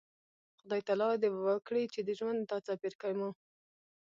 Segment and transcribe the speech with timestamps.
[0.59, 3.29] خدای تعالی د وکړي چې د ژوند دا څپرکی مو